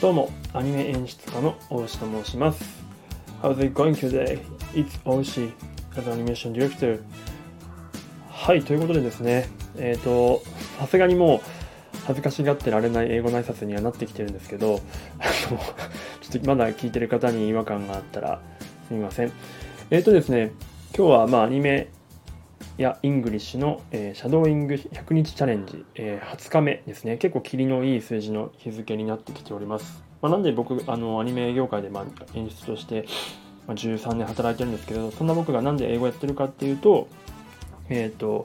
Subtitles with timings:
[0.00, 2.62] どうも、アニメ演出家の大石と申します。
[3.42, 4.40] How's it going today?
[4.72, 5.52] It's Oishi
[5.96, 7.02] as animation director.
[8.30, 10.40] はい、ということでですね、えっ、と、
[10.78, 11.40] さすがにもう、
[12.06, 14.80] 恥ずかしがってられない英語の挨拶にはなってきてるんですけど、
[15.18, 15.58] あの、
[16.20, 18.40] ちょっとまだ聞いてる方に違和感があったら
[18.86, 19.32] すみません。
[19.90, 20.52] えっ、とですね、
[20.96, 21.88] 今日はまあアニメ
[22.78, 27.16] 屋 English の、えーシャドーイング100日チャレンジ、えー20日目ですね。
[27.18, 32.04] 結構キリのいい数字の日付になってきております、まあ、なんで僕あのアニメ業界で、まあ、
[32.34, 33.06] 演出として、
[33.66, 37.08] まあ、13年働いてるんですけどそんな僕がなんで英語やってるかっていうと
[37.88, 38.44] えっ、と、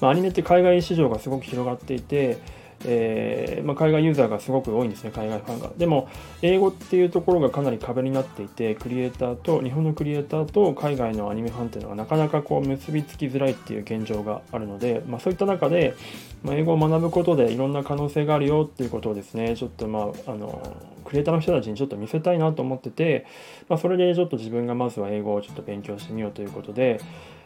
[0.00, 2.38] まあ、アニメって海外市場がすごく広がっていて
[2.86, 5.70] えーまあ、海外ユーザーがすごく多いんですね、海外ファンが。
[5.76, 6.08] でも、
[6.42, 15.94] 英語っていうところがかなり壁になっていて、クリエイターと、日本のクリエイターと海外のアニメファンっていうのがなかなかこう結びつきづらいっていう現状があるので、まあ、そういった中で、
[16.42, 23.26] まあ、英語を学ぶことでいろんな可能性があるよっていうことをですね、ちょっとまあ、あの、クリエイターの人たちにちょっと見せたいなと思ってて、
[23.68, 27.00] まあ、それでちょっと自分がまずは英語をちょっと勉強してみようということで、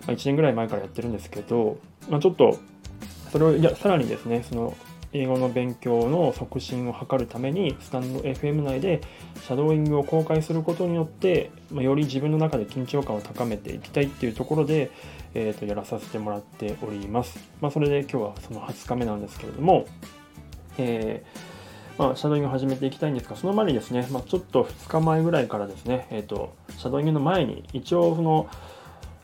[0.06, 2.58] まあ、1年ぐらい前からやってるんですけど、まあ、ちょっと、
[3.30, 4.77] それをいやさらにですね、その
[5.12, 9.01] 英語の勉強の促進を図るためにスタンド FM 内で
[9.42, 14.91] シャドーイングを公開することによって、まあ、より自分の中で緊張感を高めていきたいっていうところで、
[15.34, 17.39] えー、とやらさせてもらっております。
[17.61, 19.86] まあ、それで今日はその20日目なんですけれども、
[20.77, 21.59] えー
[21.98, 28.48] まあ、シャドーイングを始めていきたいんですが、その前にですね、ま、ちょっと2日前ぐらいからですね、えー、とシャドーイングの前に一応その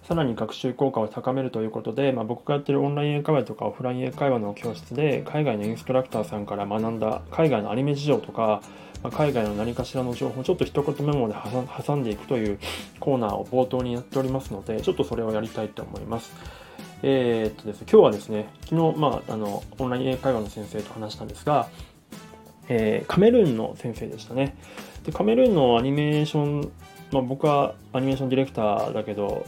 [0.07, 8.61] さらに学習効果を高めるということで、まあ、僕がやってるオンライン英会話とかオフライン英会話の教室で海外のインストラクターさんから学んだ海外のアニメ事情とか、
[9.03, 11.35] まあ、海外の何かしらの情報をちょっと一言メモで
[11.87, 12.59] 挟んでいくという
[13.01, 16.33] コーナーを冒頭にやっておりますのでちょっとそれをやりたいと思います。
[17.03, 21.69] えーっとですね、今日はですね昨日、まあ、あのオンライン英会話の先生と話したんですが、
[22.69, 24.57] えーカメルーンの先生でしたね
[25.05, 26.73] でカメルーンのアニメーション、
[27.13, 29.45] まあ、僕はアニメーションディレクターだけど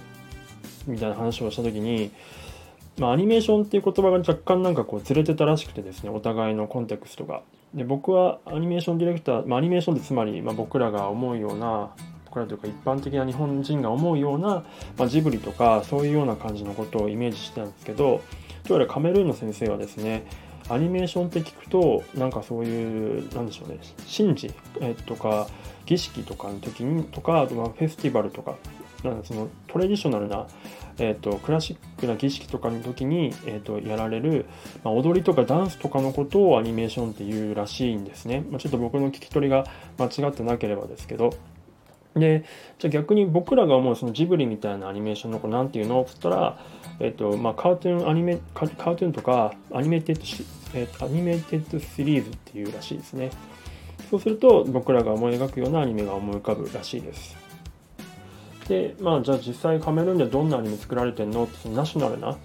[0.86, 2.10] みたいな話をした時に、
[2.98, 7.42] まあ、アニメーションっていう言葉が若干なんかこうずれてたらしくてですねお互いのコンテクストが。
[7.74, 11.90] で僕はアニメーションディレクター、まあ、アニメーションってつまり、まあ、僕らが思うような
[12.26, 14.64] 僕らというか一般的な日本人が思うような、
[14.96, 18.22] まあ、ジブリとかそういうような感じのことをイメージしてたんですけど
[18.68, 20.26] どうやらカメルーンの先生はですね
[20.68, 23.78] アニメーションって聞くとなんかそういうなんでしょうね
[24.16, 25.48] 神事、えとか
[25.86, 28.56] 儀式とかの時にとかあとまあフェスティバルとか
[29.10, 30.46] なんそのトレディショナルな、
[30.98, 34.46] えー、とクラシックな儀式とかの時に、えー、とやられる、
[34.84, 39.66] まあ、踊りとかダンスとかのことをアニメーションっていうらしいんですね、まあ、ちょっと僕の聞き取りが
[39.98, 41.34] 間違ってなければですけど。
[42.14, 42.46] で
[42.78, 46.00] じゃあ逆に僕らが思うそのジブリみたいなアニメーションの子なんていうの？
[46.00, 46.58] っつったら、
[46.98, 50.16] えっとまあ、カートゥーンアニメカカートゥーンとかアニメテッ
[50.72, 53.30] ド、えっとアニメテッドシリーズっていうらしいですね。
[54.10, 57.36] そうすると僕らが思い描くようなアニメが思い浮かぶらしいです。
[58.68, 61.44] でまあじゃあ実際カメルーンでどんなアニメ作られてんの？
[61.44, 62.36] ってそのナショナルな、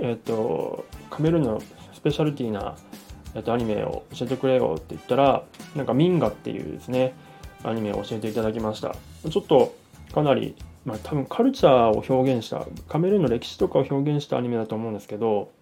[0.00, 1.62] えっとカメルーンの
[1.92, 2.76] スペシャリティな、
[3.34, 5.42] えっとアニメを教えてくれよって言ったら
[5.76, 7.14] なんかミンガっていうですね
[7.62, 8.94] アニメを教えていただきました。
[9.28, 9.76] ちょっと
[10.14, 15.52] かなり、まあ、多分カルチャーを表現したカメルーンの歴史とかを表現したアニメだと思うんですけど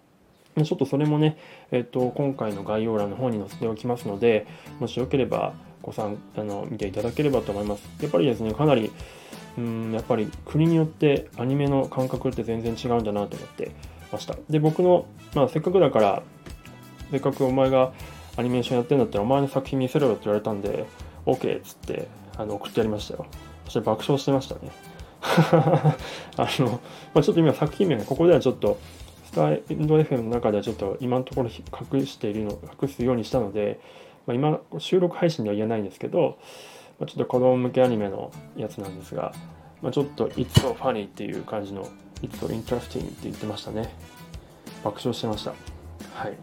[0.55, 1.37] ちょっとそれもね、
[1.71, 4.47] えっと今回の概要欄の方に載せておきますので
[4.79, 7.83] もしよければご参あの見ていただければと思います。
[8.01, 8.91] やっぱりですねかなり
[9.59, 13.71] うんやっぱり国によってアニメの感覚って全然違うんだなと思って
[14.11, 14.35] ました。
[14.49, 15.05] で僕の、
[15.35, 16.23] まあ、せっかくだから
[17.11, 17.91] せっかくお前が
[18.37, 20.85] アニメーションやってんだったらお前の作品見せろよって言われたんで
[21.25, 23.25] OK っつってあの送ってやりましたよ。
[23.65, 24.71] そして爆笑してましたね。
[25.21, 26.79] あの、
[27.13, 28.79] まあ、ちょっと今作品名がここではちょっと
[29.25, 33.79] スターエンド FM の中ではちょっと今のところ隠しているの隠すようにしたので、
[34.25, 36.37] まあ、今収録配信では言えないんですけど、
[36.99, 39.33] ま、ちょっと子供向けアニメのやつなんですが、
[39.81, 41.87] まあ、ちょっと It's so funny っていう感じの
[42.21, 43.93] It's so interesting って言ってましたね。
[44.83, 45.51] 爆笑してました。
[46.13, 46.37] はい。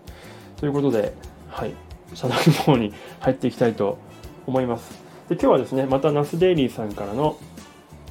[0.57, 1.13] ということで
[1.49, 1.75] はい。
[2.15, 3.99] 社内の方に入っていきたいと
[4.47, 4.91] 思います。
[5.29, 7.39] で今日はですねまたナスデイリーさんからの、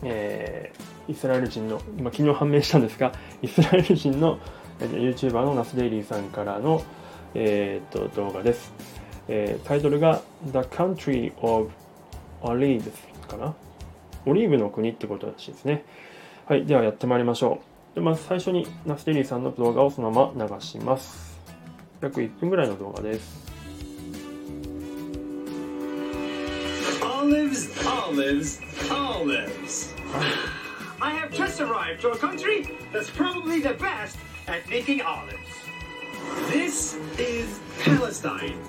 [0.04, 3.12] えーイスラエル人の今昨日判明したんですが
[3.44, 4.40] イスラエル人の
[4.80, 6.82] YouTuber のナスデイリーさんからの、
[7.36, 8.74] えーっと動画です、
[9.28, 11.70] えータイトルが The Country of
[12.46, 12.92] Olives
[13.28, 13.56] かな
[14.26, 15.84] オリーブの国ってことらしいですね
[16.46, 17.62] はいではやってまいりましょ
[17.94, 21.40] うでまず最初にナスデイリーさんの動画をそのまま流します
[22.02, 23.46] 約1分ぐらいの動画です
[27.02, 28.60] Olives, olives,
[28.92, 29.94] olives.
[31.02, 34.18] I have just arrived to a country that's probably the best
[34.48, 35.34] at making olives.
[36.52, 38.60] This is Palestine.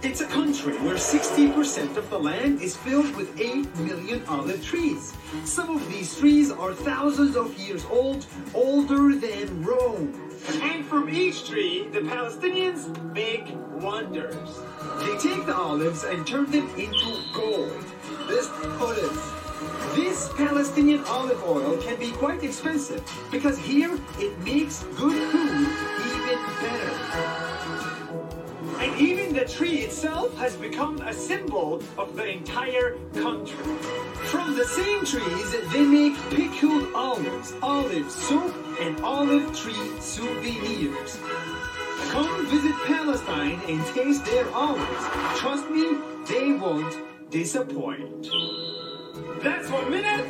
[0.00, 5.12] It's a country where 60% of the land is filled with 8 million olive trees.
[5.44, 8.24] Some of these trees are thousands of years old,
[8.54, 10.14] older than Rome.
[10.62, 13.48] And from each tree, the Palestinians make
[13.82, 14.60] wonders.
[15.00, 17.84] They take the olives and turn them into gold.
[18.28, 19.96] This oh, olives.
[19.96, 23.02] This Palestinian olive oil can be quite expensive
[23.32, 25.68] because here it makes good food
[26.06, 27.47] even better.
[28.98, 33.56] Even the tree itself has become a symbol of the entire country.
[34.26, 41.16] From the same trees, they make pickled olives, olive soup, and olive tree souvenirs.
[42.10, 45.04] Come visit Palestine and taste their olives.
[45.38, 45.96] Trust me,
[46.26, 48.28] they won't disappoint.
[49.42, 50.26] That's one minute.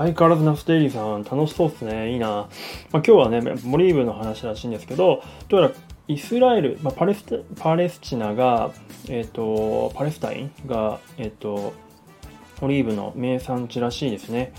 [0.00, 2.12] 相変わらずナステイリーさん楽しそうですね。
[2.12, 2.26] いいな。
[2.26, 2.48] まあ、
[2.90, 5.74] 今日はね、モリーブの話らしいんですけど、どうやら
[6.08, 7.22] イスラエル、まあ、パレス
[7.58, 8.70] パレスチナが、
[9.10, 11.74] えっ、と、パレスタインが、えっ、と、
[12.62, 14.54] オリーブの名産地らしいですね。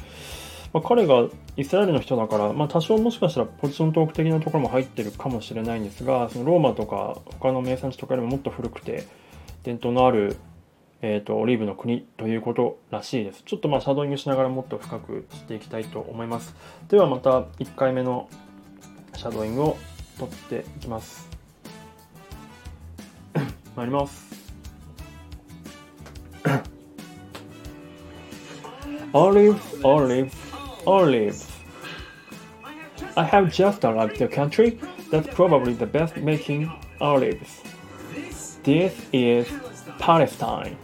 [0.73, 1.25] まあ、彼が
[1.57, 9.07] イスラエルの人だから、まあ、多少もしかしたらポジショントーク的なところも入ってるかもしれないんですが、そのローマとか他の名産地とかよりももっと古くて、
[9.63, 10.37] 伝統のある
[11.03, 13.41] えーと、オリーブの国ということらしいです。
[13.43, 16.55] ちょっとまあシャドーイングしながらもっと深くしていきたいと思います。
[16.89, 18.29] ではまた1回目の
[19.15, 19.77] シャドーイングを
[20.19, 21.27] 取っていきます。
[23.75, 24.31] 参ります。
[29.13, 30.33] olives, olives,
[30.85, 31.47] olives.
[33.15, 37.61] I have just arrived to a country that's probably the best making olives.
[38.63, 39.47] This is
[39.99, 40.77] Palestine.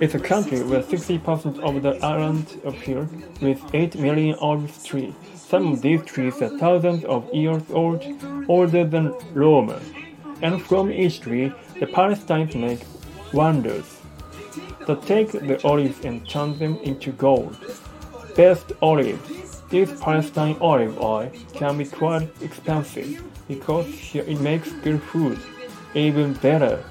[0.00, 3.08] It's a country where 60% of the island appear
[3.40, 5.14] with 8 million olive trees.
[5.34, 8.04] Some of these trees are thousands of years old,
[8.48, 9.74] older than Rome.
[10.42, 12.80] And from each tree, the Palestinians make
[13.32, 13.98] wonders.
[14.86, 17.56] They take the olives and turn them into gold.
[18.36, 19.62] Best olives.
[19.70, 25.38] This Palestine olive oil can be quite expensive because it makes good food
[25.94, 26.84] even better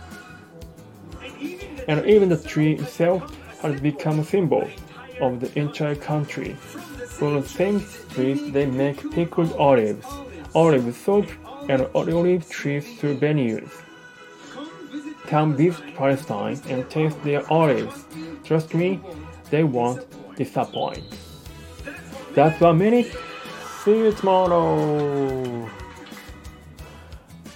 [1.89, 3.23] and even the tree itself
[3.61, 4.69] has become a symbol
[5.21, 6.55] of the entire country.
[7.19, 10.07] From the same trees, they make pickled olives,
[10.55, 11.27] olive soap,
[11.69, 13.71] and olive tree souvenirs.
[15.27, 18.05] Come visit Palestine and taste their olives.
[18.45, 19.01] Trust me,
[19.51, 21.05] they won't disappoint.
[22.35, 23.15] That's one minute.
[23.85, 25.69] See you tomorrow!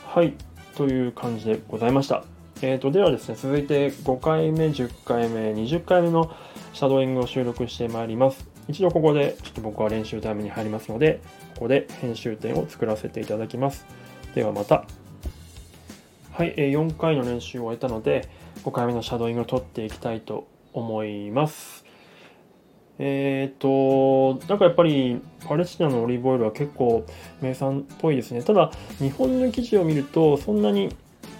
[0.06, 0.34] はい、
[0.74, 2.24] という感じでございました。
[2.62, 6.36] えーと、ではですね、続いて5回目、10回目、20回目の
[6.74, 8.50] シャドーイングを収録してまいります。
[8.68, 11.21] 一度ここでちょっと僕は練習タイムに入りますので、
[11.54, 13.86] ここで編集点を作らせていただきます。
[14.33, 14.86] ではまた。
[16.31, 18.27] はい、え4回の練習を終えたので、
[18.63, 21.86] 5回目のシャドーイングを取っていきたいと思います。
[22.98, 27.06] えっ、ー、と、なんかやっぱりパレスチナのオリーブオイルは結構
[27.39, 28.42] 名産っぽいですね。
[28.42, 30.89] ただ、日本の記事を見ると、そんなに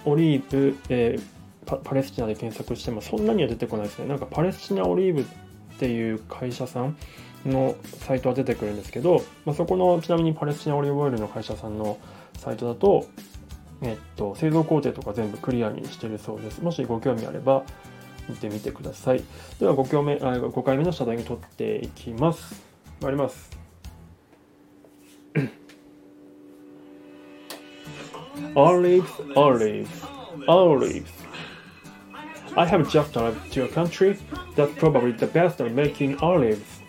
[0.04, 4.06] オリーブ、えー、パレスチナで検索してもそんなには出てこないですね。
[4.06, 5.24] なんかパレスチナオリーブっ
[5.78, 6.96] ていう会社さん
[7.46, 11.98] のサイトは出てくるんですけど、まあ、そこのちなみにパレスチナオリーブオイルの会社さんの
[12.36, 13.06] サイトだと、
[13.82, 16.60] えっと、製造工程とか全部クリアにしてるそうです。
[16.62, 17.62] もしご興味あれば
[18.28, 19.22] 見てみてください。
[19.60, 22.62] では 5, 目あ5回目の謝罪に取っていきます。
[23.00, 23.56] 参ります。
[28.56, 30.02] Olives, olives,
[30.46, 31.12] olives.
[32.56, 34.18] I have just arrived to a country
[34.56, 36.80] that's probably the best at making olives.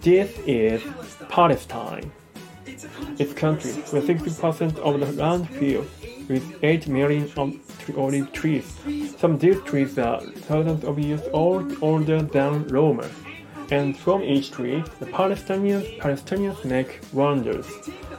[0.00, 0.82] This is
[1.28, 2.10] Palestine.
[3.18, 5.88] It's a country where 60% of the land filled
[6.28, 7.30] with 8 million
[7.96, 8.66] olive trees.
[9.18, 13.02] Some of these trees are thousands of years old, older than Rome.
[13.70, 17.66] And from each tree, the Palestinians, Palestinians make wonders.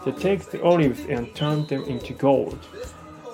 [0.05, 2.59] They take the olives and turn them into gold.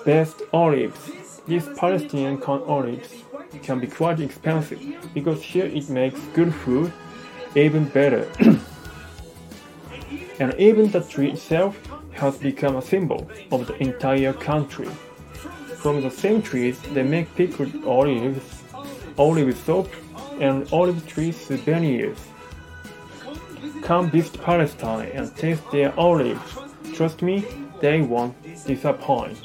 [0.04, 1.10] Best olives.
[1.46, 3.24] These Palestinian olives
[3.62, 4.80] can be quite expensive
[5.12, 6.92] because here it makes good food
[7.56, 8.30] even better.
[10.38, 11.76] and even the tree itself
[12.12, 14.88] has become a symbol of the entire country.
[15.76, 18.62] From the same trees, they make pickled olives,
[19.18, 19.88] olive soap,
[20.40, 22.18] and olive tree souvenirs.
[23.90, 26.38] Come visit Palestine and taste their olives.
[26.94, 27.44] Trust me,
[27.80, 28.32] they won't
[28.64, 29.36] disappoint.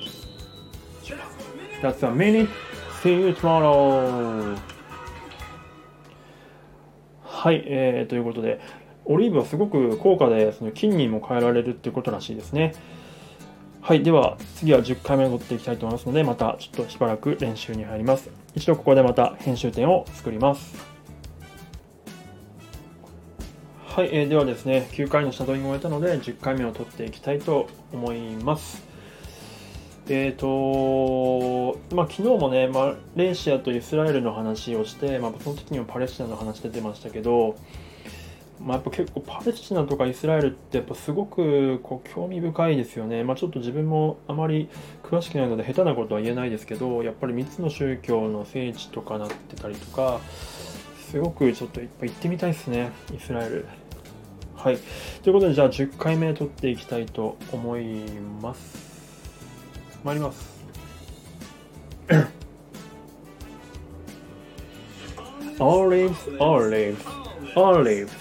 [1.81, 2.47] That's a minute.
[3.01, 4.55] See you tomorrow.
[7.23, 8.61] はい、えー、ということで、
[9.05, 12.75] オリーブはすごく高価でその菌にも変えられるっていうことらしいですね。
[13.81, 18.29] はい、では次は10回目を取っていきたいと思いますので、またちょっとしばらく練習に入ります。
[18.53, 20.94] 一度ここでまた編集点を作ります。
[23.95, 28.83] はい、えーではですね、9回のシャドウイングを終えたので、10回目を取っていきたいと思います。
[30.09, 37.55] えーとまあ、昨日もね、マレーシアとイスラエルの話をして、まあ、その時にもパレスチナの話出てましたけど、
[38.59, 44.67] まあ、やっぱ結構パレスチナとかイスラエルってやっぱすごくこう興味深いですよね、まあ、ちょっと自分もあまり
[45.03, 50.19] 詳しくないので下手なことは言えないですけどやっぱり3つの宗教の聖地とかなってたりとか
[51.09, 53.65] すごくちょっといっぱい行ってみたいですねイスラエル
[54.65, 54.79] はい。
[55.21, 57.85] ということで、じゃあ10回目撮っていきたいと思い
[58.41, 58.75] ます。
[60.03, 60.55] 参ります。
[65.59, 66.97] olives, olives,
[67.55, 68.11] olives.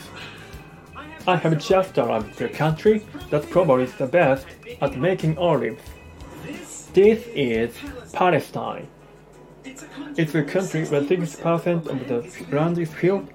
[1.24, 4.46] I have just arrived to a country that probably is the best
[4.82, 5.80] at making olives.
[6.92, 7.74] This is
[8.12, 8.86] Palestine.
[10.16, 12.22] It's a country where six percent of the
[12.52, 13.30] land is filled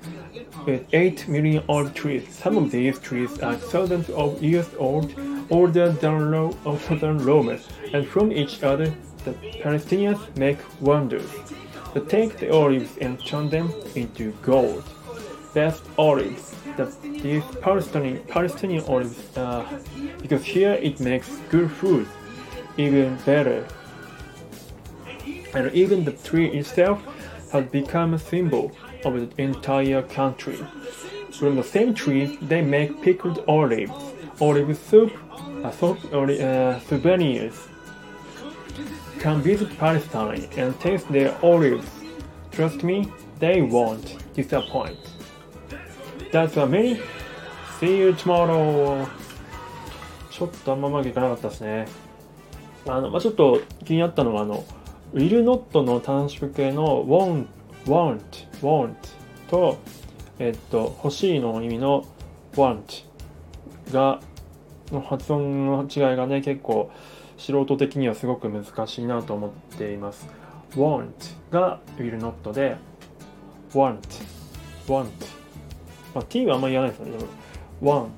[0.66, 2.28] with 8 million olive trees.
[2.30, 5.14] Some of these trees are thousands of years old,
[5.50, 6.52] older than, Ro-
[6.90, 7.60] than Rome,
[7.94, 8.94] and from each other
[9.26, 9.32] the
[9.64, 11.30] Palestinians make wonders.
[11.94, 14.84] They take the olives and turn them into gold.
[15.54, 16.56] Best olives.
[16.78, 19.66] The, these Palestinian, Palestinian olives, uh,
[20.22, 22.08] because here it makes good food
[22.78, 23.66] even better.
[25.54, 27.02] And even the tree itself
[27.52, 28.72] has become a symbol
[29.06, 30.58] of the entire country.
[31.32, 33.94] From the same tree, they make pickled olives,
[34.40, 35.12] olive soup,
[35.64, 37.68] uh, soup uh, souvenirs.
[39.20, 41.88] Come visit Palestine and taste their olives.
[42.52, 44.98] Trust me, they won't disappoint.
[46.32, 47.02] That's a many.
[47.80, 49.08] See you tomorrow.
[50.30, 51.86] ちょっとあんまうまくいかなかったですね。
[52.88, 54.64] あの、まあ、ちょっと気になったのは、あの、
[55.14, 57.48] will not の短縮形の won't,
[57.90, 58.22] won't,
[58.62, 58.94] won't
[59.50, 59.80] と、
[60.38, 62.06] えっと、欲しいの意味の
[62.54, 63.06] want
[63.92, 64.22] が、
[64.92, 66.92] の発音の違いがね、結構
[67.38, 70.28] 素人的にはすごく難しいなと思っています。
[70.76, 71.10] want
[71.52, 72.78] が will not で、
[73.74, 74.00] want,
[74.88, 75.10] want
[76.14, 77.18] まあ、t はあんまり言わないですよね。
[77.18, 77.32] でも
[77.82, 78.10] want,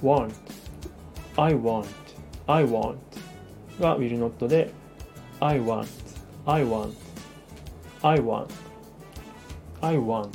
[0.00, 0.34] want,
[1.36, 1.86] I want,
[2.46, 2.96] I want
[3.80, 4.72] が will not で
[5.40, 5.88] I want,
[6.46, 6.94] I want,
[8.02, 8.48] I want,
[9.80, 10.30] I want.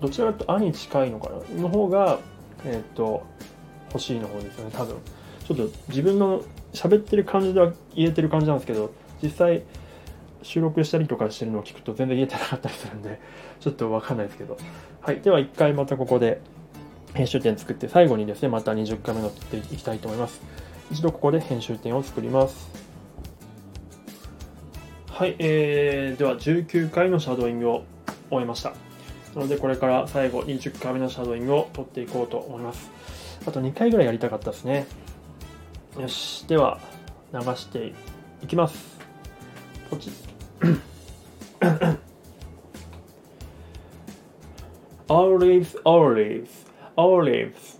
[0.00, 1.62] どちらかというと「あ」に近いのかな？
[1.62, 2.18] の方が
[2.64, 3.22] えっ、と
[3.88, 4.96] 欲しいの方ですよね多分。
[5.46, 6.42] ちょっと自分の
[6.72, 8.92] 喋ってる感じでは言えてる感じなんですけど
[9.22, 9.62] 実際
[10.42, 13.20] 収録したりとかしてるのを聞くと全然言えてなかったりするんで
[13.60, 14.56] ちょっとわかんないですけど。
[15.00, 16.40] はいでは一回またここで
[17.14, 20.40] 編集点作って最後にですねまた20回目のっていきたいと思います。
[20.90, 22.70] 一度ここで編集点を作ります。
[25.10, 27.84] はい、えー、では19回のシャドーイングを
[28.32, 28.70] 終えました
[29.34, 32.90] なのでこれから最後20回目のシャドーイングを取っていこうと思います
[33.46, 34.86] あと2回ぐらいやりたかったですね
[35.98, 36.80] よしでは
[37.32, 37.92] 流して
[38.42, 38.98] いきます
[39.90, 40.22] ポチッ
[45.08, 46.64] Olives, olives,
[46.96, 47.78] olives.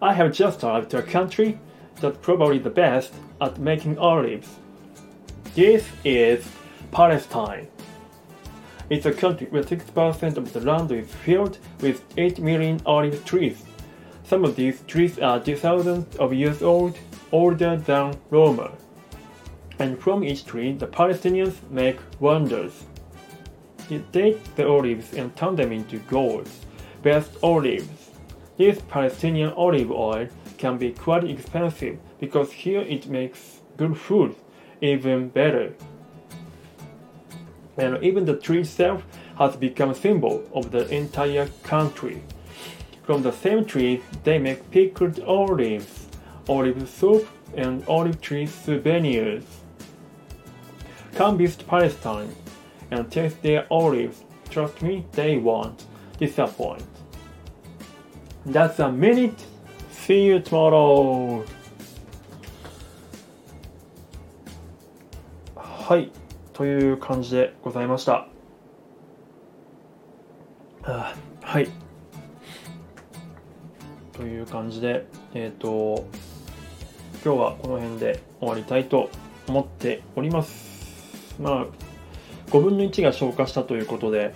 [0.00, 1.58] I have just arrived to a country
[2.00, 4.48] that's probably the best at making olives.
[5.54, 6.48] This is
[6.90, 7.68] Palestine.
[8.88, 13.64] It's a country where 6% of the land is filled with 8 million olive trees.
[14.24, 16.96] Some of these trees are thousands of years old,
[17.32, 18.70] older than Rome.
[19.78, 22.84] And from each tree, the Palestinians make wonders.
[23.88, 26.48] They take the olives and turn them into gold.
[27.02, 28.10] Best olives.
[28.56, 30.28] This Palestinian olive oil
[30.58, 34.34] can be quite expensive because here it makes good food
[34.80, 35.72] even better.
[37.78, 39.02] And even the tree itself
[39.38, 42.22] has become a symbol of the entire country.
[43.04, 46.06] From the same tree, they make pickled olives,
[46.48, 49.44] olive soup, and olive tree souvenirs.
[51.14, 52.34] Come visit Palestine
[52.90, 54.24] and taste their olives.
[54.50, 55.84] Trust me, they won't
[56.18, 56.84] disappoint.
[58.44, 59.44] That's a minute.
[59.90, 61.44] See you tomorrow.
[65.86, 66.10] はい、
[66.56, 68.28] という感じでございました。
[70.82, 71.68] はい。
[74.14, 76.06] という感じで、えっ、と、
[77.22, 79.10] 今日はこの辺で終わりたいと
[79.46, 81.36] 思っております。
[81.38, 81.66] まあ、
[82.50, 84.34] 5分の1が消化したということで、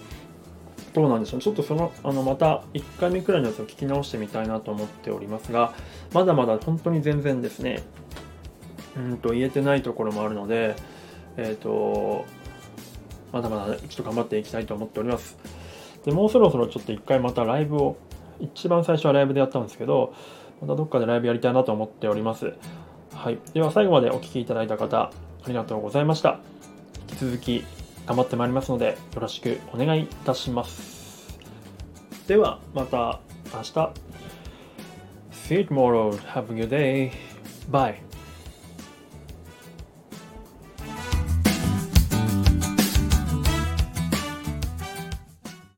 [0.93, 5.73] どうなんでしょうちょっとそのあのまた1回目くらいのやつを聞き直してみたいなと思っておりますが
[6.13, 7.85] まだまだ本当に全然ですね
[8.97, 10.75] うんと言えてないところもあるので
[11.37, 12.27] えっ、と
[13.33, 15.37] まだまだちょっと頑張っていきたいと思っております
[16.05, 17.97] でもうそろそろちょっと1回またライブを
[18.41, 20.15] 一番最初はライブでやったんですけど
[20.61, 22.55] またどっかでライブやりたいなと思っております
[23.15, 25.13] はいでは最後までお聴きいただいた方あ
[25.49, 26.41] りがとうございました
[27.11, 27.65] 引き続き
[28.07, 31.39] 頑張ってまいりますのでよろしくお願いいたします
[32.27, 33.21] ではまた
[33.55, 34.11] 明日
[35.51, 36.13] See you tomorrow.
[36.13, 37.13] Have a good day.
[37.69, 38.10] Bye.